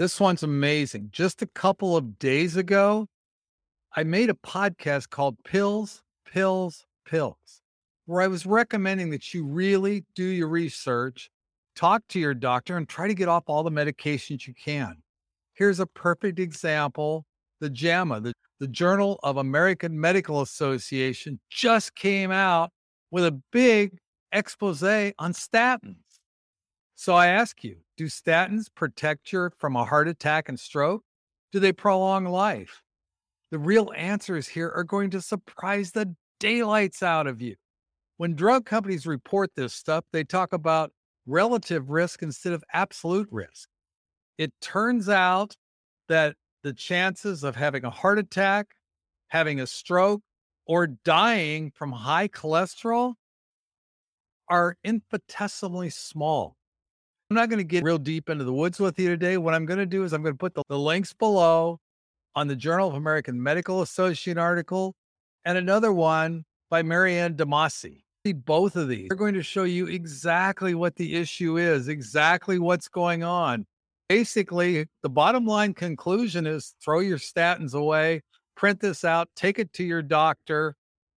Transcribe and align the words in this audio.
This 0.00 0.18
one's 0.18 0.42
amazing. 0.42 1.10
Just 1.12 1.42
a 1.42 1.46
couple 1.46 1.94
of 1.94 2.18
days 2.18 2.56
ago, 2.56 3.06
I 3.94 4.02
made 4.02 4.30
a 4.30 4.34
podcast 4.34 5.10
called 5.10 5.36
Pills, 5.44 6.02
Pills, 6.24 6.86
Pills, 7.04 7.60
where 8.06 8.22
I 8.22 8.26
was 8.26 8.46
recommending 8.46 9.10
that 9.10 9.34
you 9.34 9.44
really 9.44 10.06
do 10.14 10.24
your 10.24 10.48
research, 10.48 11.28
talk 11.76 12.02
to 12.08 12.18
your 12.18 12.32
doctor, 12.32 12.78
and 12.78 12.88
try 12.88 13.08
to 13.08 13.14
get 13.14 13.28
off 13.28 13.44
all 13.46 13.62
the 13.62 13.70
medications 13.70 14.46
you 14.46 14.54
can. 14.54 15.02
Here's 15.52 15.80
a 15.80 15.86
perfect 15.86 16.38
example. 16.38 17.26
The 17.60 17.68
JAMA, 17.68 18.22
the, 18.22 18.32
the 18.58 18.68
Journal 18.68 19.20
of 19.22 19.36
American 19.36 20.00
Medical 20.00 20.40
Association, 20.40 21.38
just 21.50 21.94
came 21.94 22.30
out 22.30 22.70
with 23.10 23.26
a 23.26 23.38
big 23.52 23.98
expose 24.32 24.82
on 24.82 25.34
statins. 25.34 26.09
So 27.00 27.14
I 27.14 27.28
ask 27.28 27.64
you, 27.64 27.78
do 27.96 28.08
statins 28.08 28.66
protect 28.74 29.32
you 29.32 29.48
from 29.56 29.74
a 29.74 29.86
heart 29.86 30.06
attack 30.06 30.50
and 30.50 30.60
stroke? 30.60 31.02
Do 31.50 31.58
they 31.58 31.72
prolong 31.72 32.26
life? 32.26 32.82
The 33.50 33.58
real 33.58 33.90
answers 33.96 34.48
here 34.48 34.70
are 34.76 34.84
going 34.84 35.08
to 35.12 35.22
surprise 35.22 35.92
the 35.92 36.14
daylights 36.40 37.02
out 37.02 37.26
of 37.26 37.40
you. 37.40 37.56
When 38.18 38.34
drug 38.34 38.66
companies 38.66 39.06
report 39.06 39.52
this 39.56 39.72
stuff, 39.72 40.04
they 40.12 40.24
talk 40.24 40.52
about 40.52 40.92
relative 41.24 41.88
risk 41.88 42.22
instead 42.22 42.52
of 42.52 42.62
absolute 42.70 43.28
risk. 43.30 43.70
It 44.36 44.52
turns 44.60 45.08
out 45.08 45.56
that 46.10 46.36
the 46.62 46.74
chances 46.74 47.44
of 47.44 47.56
having 47.56 47.86
a 47.86 47.90
heart 47.90 48.18
attack, 48.18 48.74
having 49.28 49.58
a 49.58 49.66
stroke, 49.66 50.20
or 50.66 50.86
dying 50.86 51.70
from 51.74 51.92
high 51.92 52.28
cholesterol 52.28 53.14
are 54.50 54.76
infinitesimally 54.84 55.88
small. 55.88 56.58
I'm 57.30 57.36
not 57.36 57.48
going 57.48 57.58
to 57.58 57.64
get 57.64 57.84
real 57.84 57.96
deep 57.96 58.28
into 58.28 58.42
the 58.42 58.52
woods 58.52 58.80
with 58.80 58.98
you 58.98 59.08
today. 59.08 59.36
What 59.36 59.54
I'm 59.54 59.64
going 59.64 59.78
to 59.78 59.86
do 59.86 60.02
is 60.02 60.12
I'm 60.12 60.20
going 60.20 60.34
to 60.34 60.38
put 60.38 60.52
the, 60.52 60.64
the 60.68 60.76
links 60.76 61.12
below 61.12 61.78
on 62.34 62.48
the 62.48 62.56
Journal 62.56 62.88
of 62.88 62.94
American 62.94 63.40
Medical 63.40 63.82
Association 63.82 64.36
article 64.36 64.96
and 65.44 65.56
another 65.56 65.92
one 65.92 66.44
by 66.70 66.82
Maryanne 66.82 67.36
Demasi. 67.36 68.00
Both 68.44 68.74
of 68.74 68.88
these 68.88 69.12
are 69.12 69.16
going 69.16 69.34
to 69.34 69.44
show 69.44 69.62
you 69.62 69.86
exactly 69.86 70.74
what 70.74 70.96
the 70.96 71.14
issue 71.14 71.56
is, 71.56 71.86
exactly 71.86 72.58
what's 72.58 72.88
going 72.88 73.22
on. 73.22 73.64
Basically, 74.08 74.86
the 75.04 75.08
bottom 75.08 75.46
line 75.46 75.72
conclusion 75.72 76.48
is 76.48 76.74
throw 76.84 76.98
your 76.98 77.18
statins 77.18 77.74
away, 77.74 78.22
print 78.56 78.80
this 78.80 79.04
out, 79.04 79.28
take 79.36 79.60
it 79.60 79.72
to 79.74 79.84
your 79.84 80.02
doctor, 80.02 80.74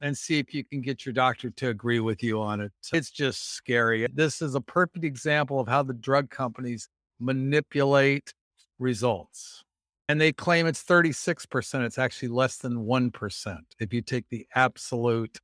and 0.00 0.16
see 0.16 0.38
if 0.38 0.52
you 0.52 0.64
can 0.64 0.80
get 0.80 1.06
your 1.06 1.12
doctor 1.12 1.50
to 1.50 1.68
agree 1.68 2.00
with 2.00 2.22
you 2.22 2.40
on 2.40 2.60
it. 2.60 2.72
It's 2.92 3.10
just 3.10 3.54
scary. 3.54 4.06
This 4.12 4.42
is 4.42 4.54
a 4.54 4.60
perfect 4.60 5.04
example 5.04 5.60
of 5.60 5.68
how 5.68 5.82
the 5.82 5.94
drug 5.94 6.30
companies 6.30 6.88
manipulate 7.18 8.34
results. 8.78 9.62
And 10.08 10.20
they 10.20 10.32
claim 10.32 10.66
it's 10.66 10.84
36%. 10.84 11.84
It's 11.84 11.98
actually 11.98 12.28
less 12.28 12.58
than 12.58 12.86
1% 12.86 13.58
if 13.80 13.92
you 13.92 14.02
take 14.02 14.28
the 14.30 14.46
absolute 14.54 15.38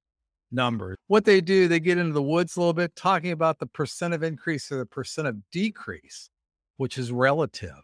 number. 0.52 0.94
What 1.08 1.24
they 1.24 1.40
do, 1.40 1.66
they 1.66 1.80
get 1.80 1.98
into 1.98 2.12
the 2.12 2.22
woods 2.22 2.56
a 2.56 2.60
little 2.60 2.74
bit, 2.74 2.94
talking 2.94 3.32
about 3.32 3.58
the 3.58 3.66
percent 3.66 4.14
of 4.14 4.22
increase 4.22 4.70
or 4.70 4.78
the 4.78 4.86
percent 4.86 5.26
of 5.26 5.36
decrease, 5.50 6.28
which 6.76 6.98
is 6.98 7.10
relative. 7.10 7.80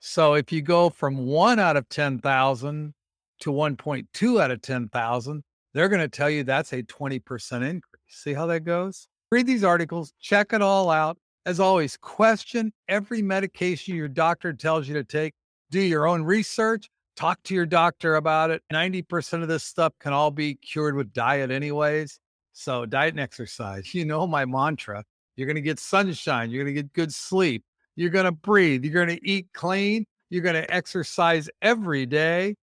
So 0.00 0.34
if 0.34 0.50
you 0.50 0.62
go 0.62 0.90
from 0.90 1.26
one 1.26 1.58
out 1.58 1.76
of 1.76 1.88
10,000 1.88 2.94
to 3.40 3.52
1.2 3.52 4.40
out 4.40 4.50
of 4.50 4.62
10,000, 4.62 5.42
they're 5.74 5.88
going 5.88 6.00
to 6.00 6.08
tell 6.08 6.30
you 6.30 6.44
that's 6.44 6.72
a 6.72 6.82
20% 6.82 7.20
increase. 7.56 7.82
See 8.08 8.32
how 8.32 8.46
that 8.46 8.60
goes? 8.60 9.08
Read 9.30 9.46
these 9.46 9.64
articles, 9.64 10.12
check 10.20 10.52
it 10.52 10.62
all 10.62 10.90
out. 10.90 11.18
As 11.44 11.60
always, 11.60 11.96
question 11.96 12.72
every 12.88 13.22
medication 13.22 13.94
your 13.94 14.08
doctor 14.08 14.52
tells 14.52 14.88
you 14.88 14.94
to 14.94 15.04
take. 15.04 15.34
Do 15.70 15.80
your 15.80 16.06
own 16.06 16.22
research, 16.22 16.88
talk 17.16 17.42
to 17.44 17.54
your 17.54 17.66
doctor 17.66 18.16
about 18.16 18.50
it. 18.50 18.62
90% 18.72 19.42
of 19.42 19.48
this 19.48 19.64
stuff 19.64 19.92
can 20.00 20.12
all 20.12 20.30
be 20.30 20.54
cured 20.56 20.94
with 20.94 21.12
diet, 21.12 21.50
anyways. 21.50 22.18
So, 22.52 22.86
diet 22.86 23.14
and 23.14 23.20
exercise. 23.20 23.94
You 23.94 24.04
know 24.04 24.26
my 24.26 24.44
mantra. 24.44 25.04
You're 25.36 25.46
going 25.46 25.56
to 25.56 25.62
get 25.62 25.78
sunshine. 25.78 26.50
You're 26.50 26.64
going 26.64 26.74
to 26.74 26.82
get 26.82 26.92
good 26.92 27.12
sleep. 27.12 27.62
You're 27.96 28.10
going 28.10 28.24
to 28.24 28.32
breathe. 28.32 28.84
You're 28.84 28.94
going 29.04 29.16
to 29.16 29.28
eat 29.28 29.48
clean. 29.52 30.06
You're 30.30 30.42
going 30.42 30.54
to 30.54 30.74
exercise 30.74 31.48
every 31.62 32.06
day. 32.06 32.56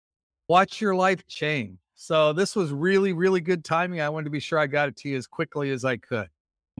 Watch 0.47 0.81
your 0.81 0.95
life 0.95 1.25
change. 1.27 1.77
So 1.95 2.33
this 2.33 2.55
was 2.55 2.71
really, 2.71 3.13
really 3.13 3.41
good 3.41 3.63
timing. 3.63 4.01
I 4.01 4.09
wanted 4.09 4.25
to 4.25 4.29
be 4.31 4.39
sure 4.39 4.59
I 4.59 4.67
got 4.67 4.89
it 4.89 4.97
to 4.97 5.09
you 5.09 5.17
as 5.17 5.27
quickly 5.27 5.71
as 5.71 5.85
I 5.85 5.97
could. 5.97 6.29